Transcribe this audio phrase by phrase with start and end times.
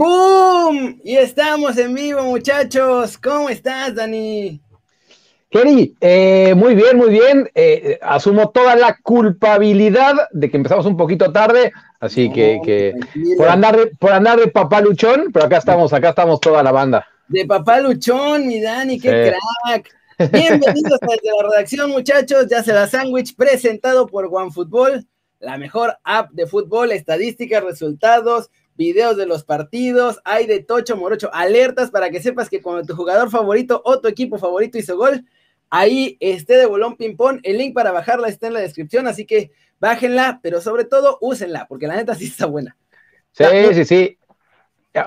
[0.00, 0.98] ¡Boom!
[1.04, 3.18] Y estamos en vivo, muchachos.
[3.18, 4.58] ¿Cómo estás, Dani?
[5.50, 7.50] Kerry, eh, muy bien, muy bien.
[7.54, 12.94] Eh, asumo toda la culpabilidad de que empezamos un poquito tarde, así que,
[13.36, 16.72] por andar de, por andar de papá luchón, pero acá estamos, acá estamos toda la
[16.72, 17.06] banda.
[17.28, 19.34] De papá luchón, mi Dani, qué
[19.66, 19.94] crack.
[20.32, 22.46] Bienvenidos desde la redacción, muchachos.
[22.50, 25.06] Ya se la sándwich presentado por OneFootball,
[25.40, 28.48] la mejor app de fútbol, estadísticas, resultados
[28.80, 32.96] videos de los partidos, hay de Tocho Morocho, alertas para que sepas que cuando tu
[32.96, 35.26] jugador favorito o tu equipo favorito hizo gol,
[35.68, 37.40] ahí esté de bolón ping-pong.
[37.42, 41.66] El link para bajarla está en la descripción, así que bájenla, pero sobre todo úsenla,
[41.68, 42.74] porque la neta sí está buena.
[43.32, 44.18] Sí, sí, sí.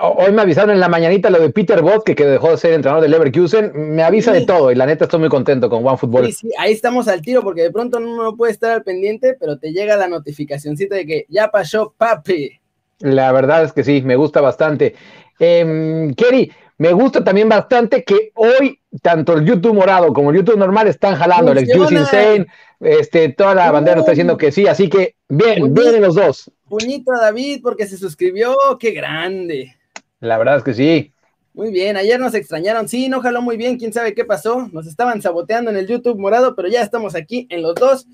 [0.00, 3.02] Hoy me avisaron en la mañanita lo de Peter Bott, que, dejó de ser entrenador
[3.02, 3.72] del Leverkusen.
[3.74, 6.26] Me avisa de todo y la neta estoy muy contento con OneFootball.
[6.26, 9.58] Sí, sí, ahí estamos al tiro porque de pronto no puede estar al pendiente, pero
[9.58, 12.60] te llega la notificacióncita de que ya pasó, papi.
[13.04, 14.94] La verdad es que sí, me gusta bastante.
[15.38, 20.56] Eh, Kerry, me gusta también bastante que hoy tanto el YouTube morado como el YouTube
[20.56, 21.52] normal están jalando.
[21.52, 22.46] El Juice Insane,
[22.80, 26.50] este, toda la bandera está diciendo que sí, así que bien, vienen los dos.
[26.66, 29.76] Puñito a David porque se suscribió, qué grande.
[30.20, 31.12] La verdad es que sí.
[31.52, 34.86] Muy bien, ayer nos extrañaron, sí, no jaló muy bien, quién sabe qué pasó, nos
[34.86, 38.06] estaban saboteando en el YouTube morado, pero ya estamos aquí en los dos,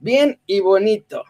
[0.00, 1.22] bien y bonito.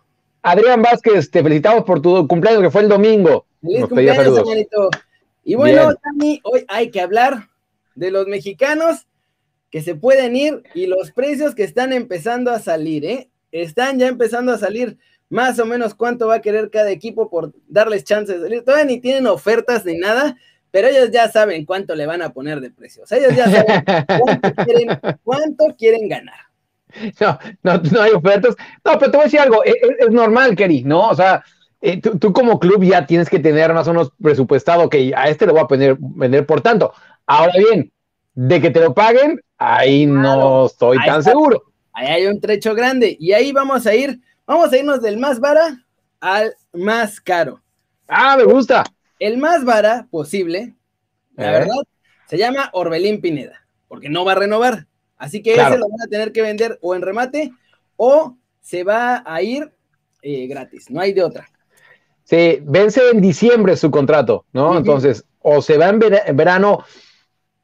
[0.42, 3.46] Adrián Vázquez, te felicitamos por tu cumpleaños que fue el domingo.
[3.60, 4.90] Feliz cumpleaños, señorito.
[5.44, 7.48] Y bueno, Tami, hoy hay que hablar
[7.94, 9.06] de los mexicanos
[9.70, 13.30] que se pueden ir y los precios que están empezando a salir, ¿eh?
[13.52, 14.98] Están ya empezando a salir
[15.28, 18.64] más o menos cuánto va a querer cada equipo por darles chances de salir.
[18.64, 20.36] Todavía ni tienen ofertas ni nada,
[20.70, 23.10] pero ellos ya saben cuánto le van a poner de precios.
[23.12, 23.84] Ellos ya saben
[25.22, 26.51] cuánto quieren ganar.
[27.20, 28.56] No, no, no hay ofertas.
[28.84, 31.08] No, pero te voy a decir algo, e, e, es, normal, Kerry, ¿no?
[31.08, 31.44] O sea,
[31.80, 35.46] eh, tú, como club ya tienes que tener más o menos presupuestado que a este
[35.46, 36.92] le voy a poner, vender por tanto.
[37.26, 37.92] Ahora bien,
[38.34, 41.64] de que te lo paguen, ahí no estoy tan seguro.
[41.92, 45.40] Ahí hay un trecho grande y ahí vamos a ir, vamos a irnos del más
[45.40, 45.84] vara
[46.20, 47.60] al más caro.
[48.08, 48.84] Ah, me gusta.
[49.18, 50.74] El más vara posible,
[51.34, 51.52] la ¿Eh?
[51.52, 51.76] verdad,
[52.28, 54.86] se llama Orbelín Pineda, porque no va a renovar.
[55.22, 57.52] Así que ese lo van a tener que vender o en remate
[57.94, 59.70] o se va a ir
[60.20, 61.48] eh, gratis, no hay de otra.
[62.24, 64.76] Sí, vence en diciembre su contrato, ¿no?
[64.76, 66.84] Entonces, o se va en, verano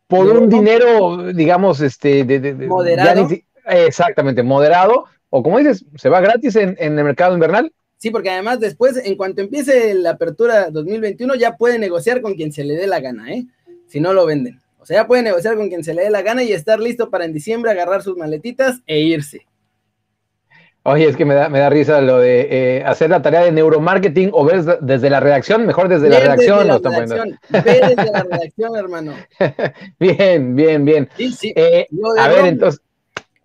[0.06, 3.28] por un dinero, digamos, este, de, moderado.
[3.64, 7.72] exactamente, moderado, o como dices, se va gratis en, en, el mercado invernal.
[7.96, 12.52] Sí, porque además después, en cuanto empiece la apertura 2021, ya puede negociar con quien
[12.52, 13.46] se le dé la gana, ¿eh?
[13.88, 14.60] Si no lo venden.
[14.88, 17.10] O sea, ya puede negociar con quien se le dé la gana y estar listo
[17.10, 19.46] para en diciembre agarrar sus maletitas e irse.
[20.82, 23.52] Oye, es que me da, me da risa lo de eh, hacer la tarea de
[23.52, 26.66] neuromarketing o ver desde la redacción, mejor desde la redacción.
[26.66, 27.38] Desde la redacción.
[27.50, 29.14] Ve desde la redacción, hermano.
[30.00, 31.08] bien, bien, bien.
[31.18, 31.52] Sí, sí.
[31.54, 31.86] Eh,
[32.18, 32.80] a ver, entonces.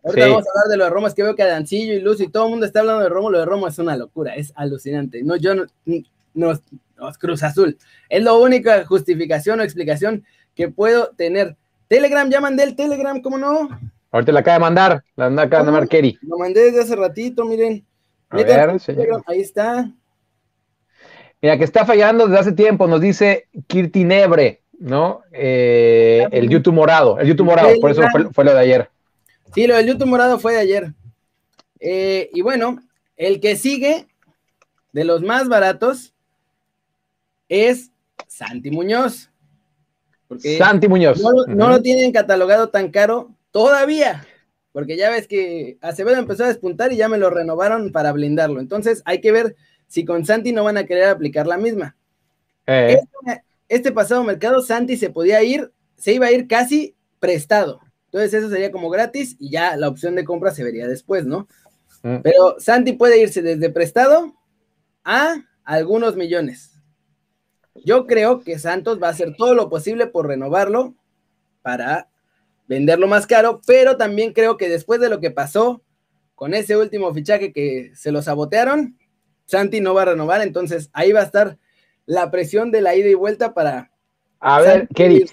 [0.02, 2.22] Ahorita vamos a hablar de lo de Roma, es que veo que Adancillo y Luz
[2.22, 4.54] y todo el mundo está hablando de Romo, lo de Roma es una locura, es
[4.56, 5.22] alucinante.
[5.24, 6.58] No, yo no, no,
[6.96, 7.78] no es Cruz Azul.
[8.08, 10.24] Es la única justificación o explicación
[10.56, 11.56] que puedo tener.
[11.88, 13.70] Telegram, ya mandé el Telegram, ¿cómo no?
[14.12, 16.18] Ahorita la acaba de mandar, la acaba de mandar Kerry.
[16.22, 17.86] Lo mandé desde hace ratito, miren.
[18.30, 18.70] A ver,
[19.28, 19.92] ahí está.
[21.42, 25.24] Mira, que está fallando desde hace tiempo, nos dice Kirti Nebre, ¿no?
[25.32, 28.90] Eh, el YouTube morado, el YouTube morado, por eso fue, lo de ayer.
[29.54, 30.94] Sí, lo del YouTube morado fue de ayer.
[31.80, 32.80] Eh, y bueno,
[33.18, 34.08] el que sigue
[34.94, 36.14] de los más baratos
[37.50, 37.92] es
[38.28, 39.30] Santi Muñoz.
[40.58, 41.22] Santi Muñoz.
[41.48, 44.26] No, lo tienen catalogado tan caro todavía,
[44.72, 48.60] porque ya ves que Acevedo empezó a despuntar y ya me lo renovaron para blindarlo.
[48.60, 49.56] Entonces hay que ver
[49.88, 51.96] si con Santi no van a querer aplicar la misma.
[52.66, 52.98] Eh.
[53.00, 57.82] Este, este, pasado mercado, Santi se podía ir, se iba a ir casi prestado.
[58.06, 61.48] Entonces eso sería como gratis y ya la opción de compra se vería después, ¿no?
[62.04, 62.18] Mm.
[62.22, 64.34] Pero Santi puede irse desde prestado
[65.04, 66.73] a algunos millones.
[67.76, 70.94] Yo creo que Santos va a hacer todo lo posible por renovarlo
[71.62, 72.10] para
[72.68, 75.82] venderlo más caro, pero también creo que después de lo que pasó
[76.36, 78.98] con ese último fichaje que se lo sabotearon,
[79.46, 81.58] Santi no va a renovar, entonces ahí va a estar
[82.06, 83.92] la presión de la ida y vuelta para...
[84.40, 85.26] A ver, Kerry,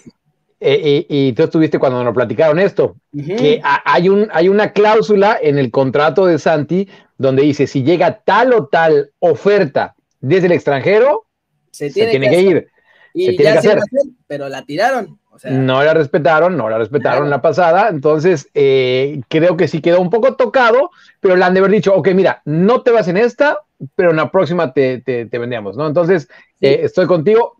[0.60, 5.58] eh, y, tú estuviste cuando nos platicaron esto, que hay, un, hay una cláusula en
[5.58, 6.88] el contrato de Santi
[7.18, 11.26] donde dice, si llega tal o tal oferta desde el extranjero,
[11.70, 12.68] se tiene, que, ir.
[13.14, 13.80] Y ya que hacer.
[14.26, 15.18] pero la tiraron.
[15.50, 20.10] no la respetaron, no la respetaron la pasada, entonces eh, creo que sí quedó un
[20.10, 20.90] poco tocado,
[21.20, 23.58] pero le han de haber dicho, ok, mira, no te vas en esta,
[23.94, 25.86] pero en la próxima te, te, vendemos, ¿no?
[25.86, 26.28] Entonces,
[26.60, 27.56] eh, estoy contigo,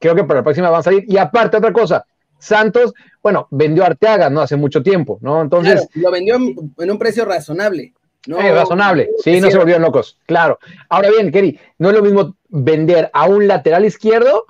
[0.00, 1.04] creo que para la próxima van a salir.
[1.08, 2.04] Y aparte, otra cosa,
[2.38, 2.92] Santos,
[3.22, 4.42] bueno, vendió Arteaga, ¿no?
[4.42, 5.40] Hace mucho tiempo, ¿no?
[5.40, 5.88] Entonces.
[5.94, 7.94] lo vendió en, un precio razonable.
[8.26, 10.58] No, eh, razonable, sí, no se volvieron locos, claro.
[10.88, 14.46] Ahora bien, Kerry, no es lo mismo vender a un lateral izquierdo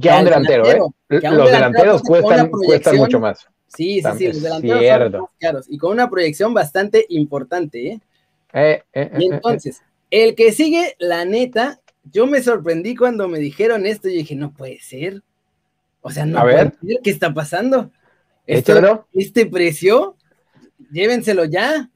[0.00, 0.78] que a un delantero, ¿eh?
[1.08, 3.46] los delanteros cuestan, cuestan mucho más.
[3.68, 8.00] Sí, sí, sí, los delanteros son caros y con una proyección bastante importante, ¿eh?
[8.52, 13.86] eh, eh y entonces, el que sigue, la neta, yo me sorprendí cuando me dijeron
[13.86, 15.22] esto y dije, no puede ser.
[16.00, 17.90] O sea, no puede ser, ¿qué está pasando?
[18.46, 20.16] este precio,
[20.90, 21.88] llévenselo ya.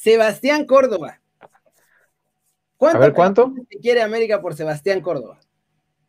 [0.00, 1.20] Sebastián Córdoba.
[2.78, 3.52] ¿Cuánto, a ver, ¿cuánto?
[3.82, 5.38] quiere América por Sebastián Córdoba?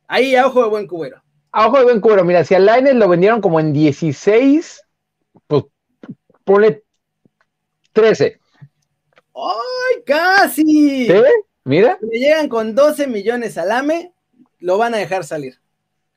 [0.07, 1.21] Ahí, a ojo de buen cubero.
[1.51, 4.81] A ojo de buen cubero, mira, si a Lainez lo vendieron como en 16,
[5.45, 5.63] pues
[6.45, 6.83] ponle
[7.91, 8.39] 13.
[9.35, 11.07] ¡Ay, casi!
[11.07, 11.23] ¿Sí?
[11.65, 11.97] Mira.
[11.99, 14.13] Si le llegan con 12 millones al AME,
[14.59, 15.59] lo van a dejar salir.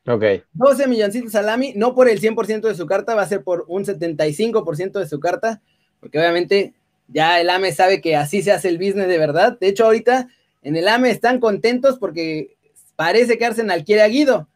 [0.07, 0.23] Ok.
[0.53, 3.65] 12 milloncitos al AMI, no por el 100% de su carta, va a ser por
[3.67, 5.61] un 75% de su carta,
[5.99, 6.75] porque obviamente
[7.09, 9.59] ya el AME sabe que así se hace el business de verdad.
[9.61, 10.29] De hecho, ahorita
[10.63, 12.57] en el AME están contentos porque
[12.97, 14.49] parece que Arsenal quiere a Guido.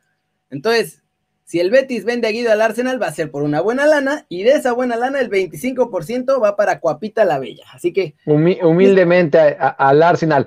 [0.51, 1.03] Entonces,
[1.45, 4.27] si el Betis vende a Guido al Arsenal, va a ser por una buena lana,
[4.29, 7.65] y de esa buena lana, el 25% va para Cuapita la Bella.
[7.73, 8.15] Así que.
[8.27, 10.47] humildemente al Arsenal.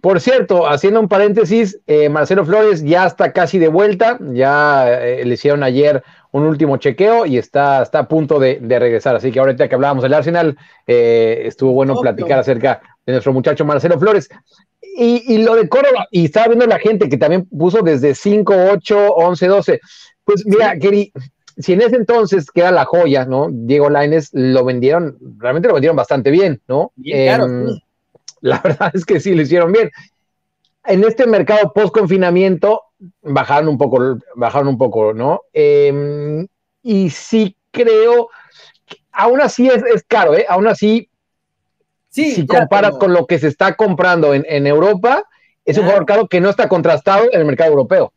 [0.00, 5.24] Por cierto, haciendo un paréntesis, eh, Marcelo Flores ya está casi de vuelta, ya eh,
[5.24, 6.02] le hicieron ayer
[6.32, 9.16] un último chequeo y está, está a punto de, regresar.
[9.16, 13.64] Así que ahorita que hablábamos del Arsenal, eh, estuvo bueno platicar acerca de nuestro muchacho
[13.64, 14.28] Marcelo Flores.
[14.80, 19.14] Y, lo de Córdoba, y estaba viendo la gente que también puso desde 5, 8,
[19.14, 19.80] 11, 12.
[20.24, 21.12] Pues mira, Keri,
[21.56, 23.48] si en ese entonces que era la joya, ¿no?
[23.50, 26.92] Diego Laines lo vendieron, realmente lo vendieron bastante bien, ¿no?
[27.02, 27.66] claro, em,
[28.40, 29.90] la verdad es que sí, lo hicieron bien.
[30.84, 32.82] En este mercado post confinamiento
[33.22, 35.42] bajaron un poco, bajaron un poco, ¿no?
[35.52, 36.46] Em,
[36.82, 38.28] y sí creo,
[39.12, 40.46] aún así es, caro, ¿eh?
[40.48, 41.08] Aún así,
[42.08, 45.24] sí, si comparas con lo que se está comprando en, Europa,
[45.64, 48.12] es un jugador caro que no está contrastado en el mercado europeo.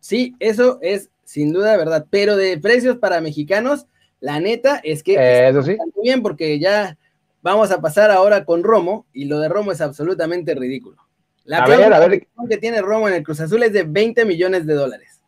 [0.00, 3.86] Sí, eso es sin duda verdad, pero de precios para mexicanos,
[4.20, 5.76] la neta es que eso sí.
[5.94, 6.96] muy bien porque ya
[7.44, 10.96] Vamos a pasar ahora con Romo, y lo de Romo es absolutamente ridículo.
[11.44, 12.26] La a ver, a ver.
[12.48, 15.20] que tiene Romo en el Cruz Azul es de 20 millones de dólares.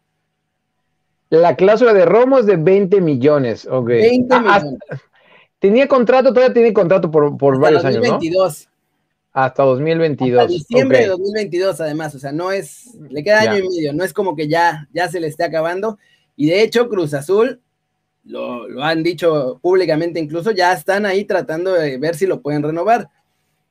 [1.29, 3.87] La cláusula de Romo es de 20 millones, ok.
[3.87, 4.79] 20 ah, millones.
[5.59, 8.45] tenía contrato, todavía tiene contrato por, por varios 2022.
[8.45, 8.77] años, ¿no?
[9.37, 10.41] Hasta 2022.
[10.41, 14.03] Hasta diciembre de 2022, además, o sea, no es, le queda año y medio, no
[14.03, 15.99] es como que ya, ya se le esté acabando.
[16.37, 17.61] Y de hecho, Cruz Azul
[18.25, 23.11] lo, han dicho públicamente incluso, ya están ahí tratando de ver si lo pueden renovar.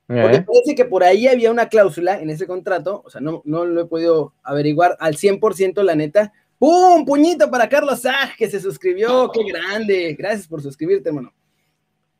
[0.06, 3.64] Porque parece que por ahí había una cláusula en ese contrato, o sea, no, no
[3.64, 6.32] lo he podido averiguar al 100% la neta.
[6.58, 7.04] ¡Pum!
[7.04, 10.14] Puñito para Carlos Sag, que se suscribió, qué grande.
[10.16, 11.34] Gracias por suscribirte, hermano.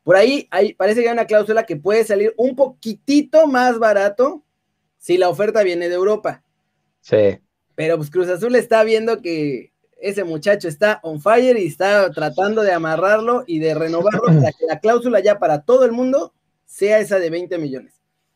[0.03, 4.43] Por ahí, ahí parece que hay una cláusula que puede salir un poquitito más barato
[4.97, 6.43] si la oferta viene de Europa.
[7.01, 7.39] Sí.
[7.75, 12.61] Pero pues Cruz Azul está viendo que ese muchacho está on fire y está tratando
[12.63, 16.33] de amarrarlo y de renovarlo para que la cláusula ya para todo el mundo
[16.67, 17.93] sea esa de 20 millones.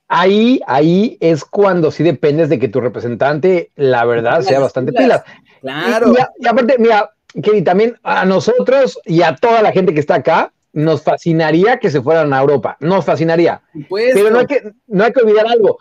[0.08, 5.24] Ahí, ahí es cuando sí dependes de que tu representante, la verdad, sea bastante pila.
[5.62, 6.14] Claro.
[6.40, 7.12] Y, aparte, mira,
[7.42, 11.90] que también a nosotros y a toda la gente que está acá, nos fascinaría que
[11.90, 13.62] se fueran a Europa, nos fascinaría.
[13.90, 15.78] Pero no hay, que, no hay que olvidar algo.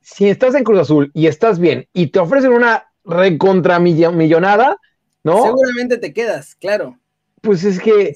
[0.00, 4.76] Si estás en Cruz Azul y estás bien y te ofrecen una recontramillonada,
[5.24, 5.42] ¿no?
[5.42, 6.98] Seguramente te quedas, claro.
[7.42, 8.14] Pues es que,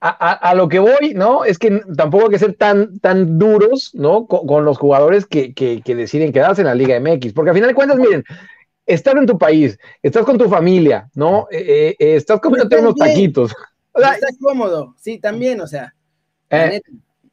[0.00, 1.44] a, lo que voy, ¿no?
[1.44, 4.26] Es que tampoco hay que ser tan, tan duros, ¿no?
[4.26, 5.52] Con, los jugadores que,
[5.84, 8.24] deciden quedarse en la Liga MX, porque al final de cuentas, miren,
[8.86, 11.48] estás en tu país, estás con tu familia, ¿no?
[11.50, 13.52] Eh, eh, estás comiendo unos taquitos.
[13.94, 15.92] estás cómodo, sí, también, o sea,
[16.50, 16.80] eh.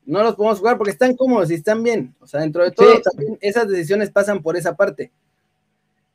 [0.05, 2.99] no los podemos jugar porque están cómodos y están bien, o sea, dentro de todo,
[3.01, 5.11] también esas decisiones pasan por esa parte.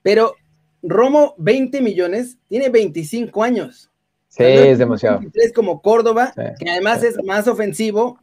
[0.02, 0.34] Pero
[0.82, 3.89] Romo, 20 millones, tiene 25 años.
[4.30, 5.20] Sí, es demasiado.
[5.34, 8.18] Es como Córdoba, que además es más ofensivo,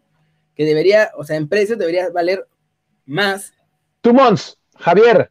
[0.56, 2.48] que debería, o sea, en precios debería valer
[3.06, 3.54] más.
[4.02, 5.30] Two months, Javier.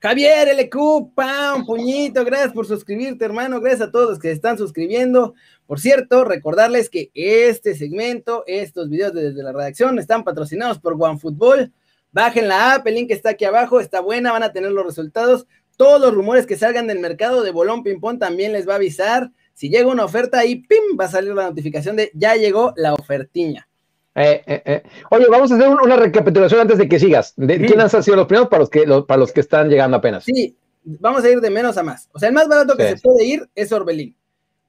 [0.00, 1.64] Javier LQ, ¡pam!
[1.64, 3.60] Puñito, gracias por suscribirte, hermano.
[3.60, 5.34] Gracias a todos los que están suscribiendo.
[5.66, 11.72] Por cierto, recordarles que este segmento, estos videos desde la redacción, están patrocinados por OneFootball.
[12.12, 15.46] Bajen la app, el link está aquí abajo, está buena, van a tener los resultados.
[15.76, 18.76] Todos los rumores que salgan del mercado de Bolón Ping Pong también les va a
[18.76, 19.30] avisar.
[19.56, 21.00] Si llega una oferta ahí, ¡pim!
[21.00, 23.66] va a salir la notificación de ya llegó la ofertiña.
[24.14, 24.82] Eh, eh, eh.
[25.10, 27.32] Oye, vamos a hacer una recapitulación antes de que sigas.
[27.36, 30.24] ¿De ¿Quiénes han sido los primeros para los que, para los que están llegando apenas?
[30.24, 32.10] Sí, vamos a ir de menos a más.
[32.12, 34.14] O sea, el más barato que se puede ir es Orbelín,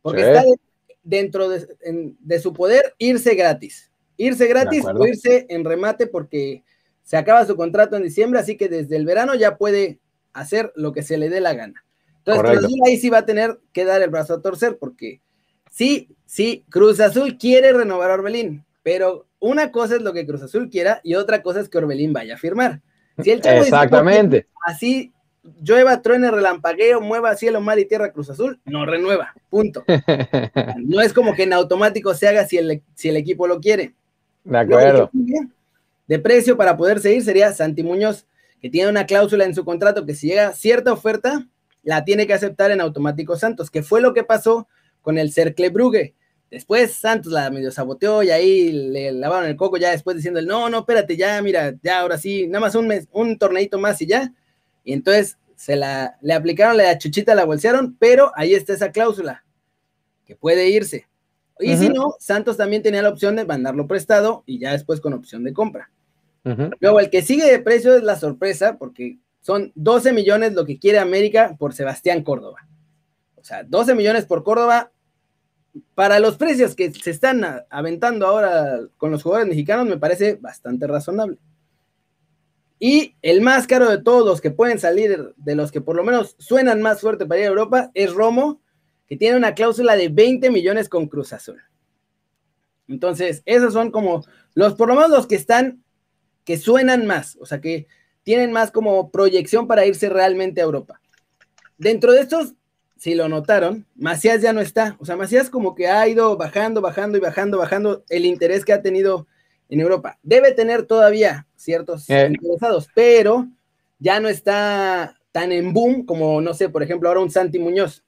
[0.02, 0.46] porque está
[1.04, 3.92] dentro de, su poder irse gratis.
[4.16, 6.64] Irse gratis o irse en remate porque
[7.04, 10.00] se acaba su contrato en diciembre, así que desde el verano ya puede
[10.32, 11.84] hacer lo que se le dé la gana.
[12.28, 15.22] Entonces, ahí sí va a tener que dar el brazo a torcer porque
[15.72, 20.42] sí, sí, Cruz Azul quiere renovar a Orbelín, pero una cosa es lo que Cruz
[20.42, 22.82] Azul quiera y otra cosa es que Orbelín vaya a firmar.
[23.24, 24.48] Si el Exactamente.
[24.66, 25.14] así
[25.62, 29.86] llueva, truene, relampagueo, mueva cielo, mar y tierra Cruz Azul, no renueva, punto.
[30.78, 33.94] no es como que en automático se haga si el, si el equipo lo quiere.
[34.44, 35.10] De acuerdo.
[36.08, 38.26] De precio para poder seguir sería Santi Muñoz,
[38.62, 41.48] que tiene una cláusula en su contrato que si llega cierta oferta,
[41.88, 44.68] la tiene que aceptar en automático Santos, que fue lo que pasó
[45.02, 46.16] con el Cercle Brugge.
[46.52, 50.70] Después Santos la medio saboteó y ahí le lavaron el coco ya después diciendo, no,
[50.70, 54.06] no, espérate, ya, mira, ya ahora sí, nada más un mes, un torneito más y
[54.06, 54.34] ya.
[54.84, 59.46] Y entonces se la, le aplicaron la chuchita, la bolsearon, pero ahí está esa cláusula,
[60.26, 61.08] que puede irse.
[61.58, 65.14] Y si no, Santos también tenía la opción de mandarlo prestado y ya después con
[65.14, 65.90] opción de compra.
[66.82, 70.78] Luego, el que sigue de precio es la sorpresa, porque son 12 millones lo que
[70.78, 72.68] quiere América por Sebastián Córdoba.
[73.36, 74.92] O sea, 12 millones por Córdoba.
[75.96, 80.86] Para los precios que se están aventando ahora con los jugadores mexicanos, me parece bastante
[80.86, 81.38] razonable.
[82.78, 86.04] Y el más caro de todos los que pueden salir, de los que por lo
[86.04, 88.60] menos suenan más fuerte para ir a Europa, es Romo,
[89.08, 91.62] que tiene una cláusula de 20 millones con Cruz Azul.
[92.90, 94.26] Entonces, esos son como
[94.56, 95.86] los, por lo menos los que están,
[96.44, 97.88] que suenan más, o sea, que
[98.28, 101.00] tienen más como proyección para irse realmente a Europa.
[101.78, 102.56] Dentro de estos,
[102.98, 104.98] si lo notaron, Macías ya no está.
[105.00, 108.74] O sea, Macías como que ha ido bajando, bajando y bajando, bajando el interés que
[108.74, 109.28] ha tenido
[109.70, 110.20] en Europa.
[110.24, 112.28] Debe tener todavía ciertos eh.
[112.30, 113.48] interesados, pero
[113.98, 118.04] ya no está tan en boom como, no sé, por ejemplo, ahora un Santi Muñoz.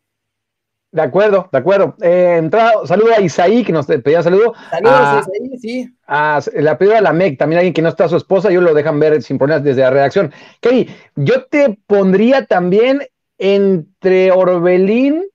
[0.91, 1.96] De acuerdo, de acuerdo.
[2.01, 2.50] Eh,
[2.86, 4.53] saludo a Isaí, que nos pedía saludo.
[4.72, 5.96] Saludos a, Isaí, sí.
[6.08, 8.74] A, la pedida a la MEC, también alguien que no está su esposa, yo lo
[8.74, 10.31] dejan ver sin problemas desde la redacción.
[10.62, 13.03] Kelly, yo te pondría también
[13.38, 15.25] entre Orbelín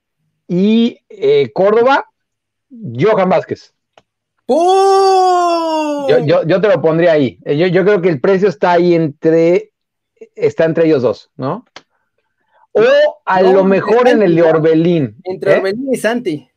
[0.48, 2.06] y eh, Córdoba,
[2.70, 3.74] Johan Vázquez.
[6.26, 7.38] Yo, te lo pondría ahí.
[7.44, 9.72] Eh, yo, creo que el precio está ahí entre,
[10.34, 11.64] está entre ellos dos, ¿no?
[12.74, 15.16] O a lo mejor en el de Orbelín.
[15.24, 15.58] Entre ¿eh?
[15.58, 16.48] Orbelín y Santi.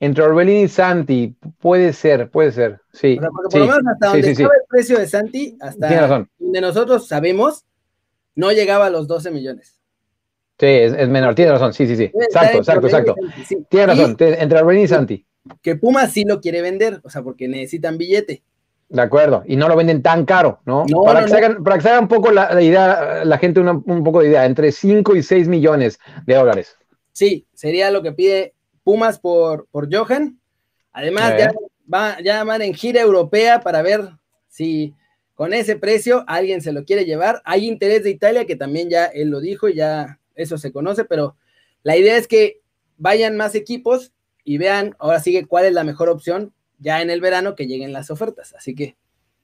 [0.00, 3.16] Entre Orbelín y Santi, puede ser, puede ser, sí.
[3.16, 7.64] por lo menos hasta donde estaba el precio de Santi, hasta donde nosotros sabemos,
[8.34, 9.80] no llegaba a los 12 millones.
[10.58, 12.04] Sí, es, menor, tiene razón, sí, sí, sí.
[12.04, 13.14] Exacto, exacto, exacto.
[13.68, 15.26] Tiene razón, entre Orbelín y Santi
[15.62, 18.42] que Puma sí lo quiere vender, o sea, porque necesitan billete.
[18.94, 20.86] De acuerdo, y no lo venden tan caro, ¿no?
[21.04, 24.04] para, que Se hagan, para, que se haga un poco la, idea, la gente un
[24.04, 26.76] poco de idea, entre 5 y 6 millones de dólares.
[27.10, 30.38] Sí, sería lo que pide Pumas por, por Johan.
[30.92, 31.52] Además, ya,
[31.92, 34.10] va, ya van en gira europea para ver
[34.46, 34.94] si
[35.34, 37.42] con ese precio alguien se lo quiere llevar.
[37.44, 41.04] Hay interés de Italia, que también ya él lo dijo y ya eso se conoce,
[41.04, 41.36] pero
[41.82, 42.60] la idea es que
[42.96, 44.12] vayan más equipos
[44.44, 47.92] y vean ahora sigue cuál es la mejor opción ya en el verano que lleguen
[47.92, 48.54] las ofertas.
[48.54, 48.94] Así que.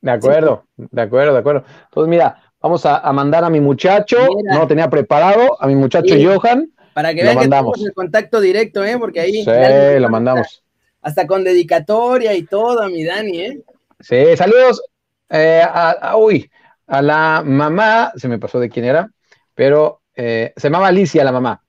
[0.03, 1.65] De acuerdo, de acuerdo, de acuerdo.
[1.85, 6.15] Entonces, mira, vamos a, mandar a mi muchacho, no lo tenía preparado, a mi muchacho
[6.23, 6.71] Johan.
[6.95, 8.97] Para que vean que tenemos el contacto directo, ¿eh?
[8.99, 9.45] Porque ahí.
[9.45, 10.63] Sí, lo mandamos.
[11.03, 13.63] Hasta, con dedicatoria y todo, a mi Dani, ¿eh?
[14.01, 14.83] Sí, saludos
[15.31, 16.51] eh, a, uy,
[16.87, 19.11] a la mamá, se me pasó de quién era,
[19.55, 21.63] pero eh, se llamaba Alicia la mamá,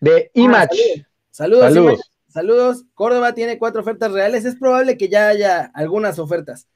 [0.00, 1.06] de ah, Image.
[1.30, 1.64] saludos.
[1.72, 2.10] saludos.
[2.36, 2.84] Saludos.
[2.92, 4.44] Córdoba tiene cuatro ofertas reales.
[4.44, 6.68] Es probable que ya haya algunas ofertas.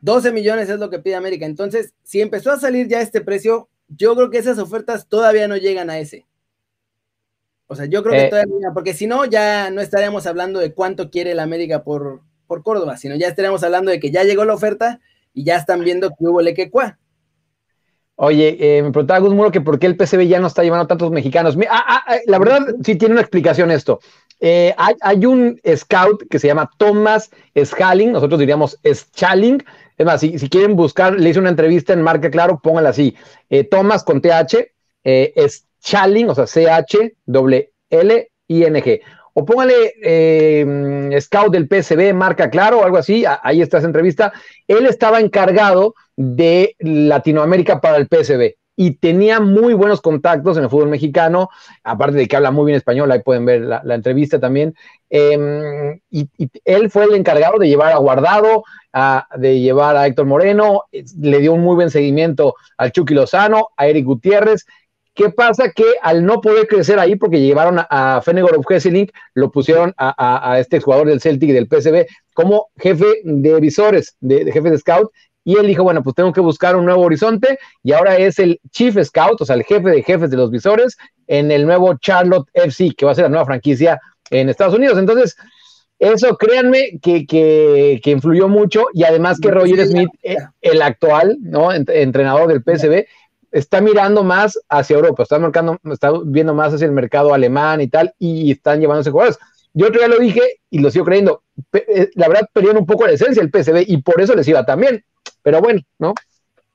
[0.00, 1.44] 12 millones es lo que pide América.
[1.44, 5.58] Entonces, si empezó a salir ya este precio, yo creo que esas ofertas todavía no
[5.58, 6.24] llegan a ese.
[7.66, 8.30] O sea, yo creo que eh.
[8.30, 12.62] todavía, porque si no, ya no estaríamos hablando de cuánto quiere el América por, por
[12.62, 15.00] Córdoba, sino ya estaríamos hablando de que ya llegó la oferta
[15.34, 16.98] y ya están viendo que hubo lequecua.
[18.18, 20.86] Oye, eh, me preguntaba Gus Muro que por qué el PCB ya no está llevando
[20.86, 21.54] tantos mexicanos.
[21.70, 24.00] Ah, ah, ah, la verdad, sí tiene una explicación esto.
[24.40, 29.62] Eh, hay, un scout que se llama Thomas Schalling, nosotros diríamos Schalling.
[29.98, 33.14] Es más, si, quieren buscar, le hice una entrevista en Marca Claro, pónganla así.
[33.50, 34.72] Eh, Thomas con TH,
[35.82, 37.70] Schalling, o sea, C-H-L-L-I-N-G.
[39.38, 44.32] O póngale eh, Scout del PSB, Marca Claro, algo así, ahí está esa entrevista.
[44.66, 50.70] Él estaba encargado de Latinoamérica para el PSB y tenía muy buenos contactos en el
[50.70, 51.50] fútbol mexicano,
[51.84, 54.74] aparte de que habla muy bien español, ahí pueden ver la, entrevista también.
[55.10, 56.28] Em, y,
[56.64, 58.64] él fue el encargado de llevar a Guardado,
[59.36, 63.86] de llevar a Héctor Moreno, le dio un muy buen seguimiento al Chucky Lozano, a
[63.86, 64.64] Eric Gutiérrez.
[65.16, 65.72] ¿Qué pasa?
[65.72, 69.94] Que al no poder crecer ahí, porque llevaron a, a Fenegor of Hesselink, lo pusieron
[69.96, 74.76] a, este jugador del Celtic y del PSV como jefe de visores, de, jefe de
[74.76, 75.10] scout,
[75.42, 78.60] y él dijo, bueno, pues tengo que buscar un nuevo horizonte, y ahora es el
[78.70, 82.48] Chief Scout, o sea, el jefe de jefes de los visores, en el nuevo Charlotte
[82.52, 84.98] FC, que va a ser la nueva franquicia en Estados Unidos.
[84.98, 85.34] Entonces,
[85.98, 91.38] eso créanme que, que, que influyó mucho, y además que Roger Smith, eh, el actual
[91.40, 91.72] ¿no?
[91.72, 93.06] entrenador del PSV,
[93.56, 97.88] está mirando más hacia Europa, está, marcando, está viendo más hacia el mercado alemán y
[97.88, 99.38] tal, y están llevándose jugadores.
[99.72, 101.42] Yo otro día lo dije y lo sigo creyendo.
[101.72, 104.64] Eh, la verdad, perdieron un poco la esencia el PSV y por eso les iba
[104.64, 105.04] también.
[105.42, 106.14] Pero bueno, ¿no?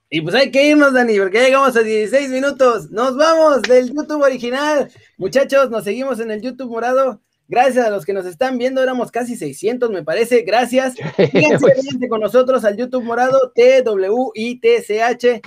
[0.10, 2.92] Y pues hay que irnos, Dani, porque ya llegamos a 16 minutos.
[2.92, 4.92] Nos vamos del YouTube original.
[5.18, 7.22] Muchachos, nos seguimos en el YouTube morado.
[7.48, 10.42] Gracias a los que nos están viendo, éramos casi 600, me parece.
[10.42, 10.96] Gracias.
[11.16, 15.42] Fíjense, con nosotros al YouTube morado, TWITCH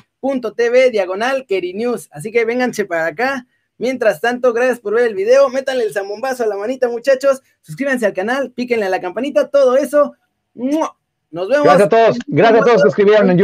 [0.54, 2.08] TV diagonal Keri News.
[2.10, 3.46] Así que vénganse para acá.
[3.76, 5.48] Mientras tanto, gracias por ver el video.
[5.48, 7.42] Métanle el zambombazo a la manita, muchachos.
[7.60, 10.14] Suscríbanse al canal, píquenle a la campanita, todo eso.
[10.54, 11.64] Nos vemos.
[11.64, 12.18] Gracias a todos.
[12.26, 13.42] Gracias a todos que escribieron en YouTube.